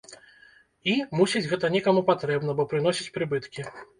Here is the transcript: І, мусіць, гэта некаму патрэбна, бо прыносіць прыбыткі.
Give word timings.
І, 0.93 0.95
мусіць, 1.19 1.43
гэта 1.51 1.69
некаму 1.77 2.03
патрэбна, 2.09 2.57
бо 2.61 2.65
прыносіць 2.71 3.13
прыбыткі. 3.21 3.67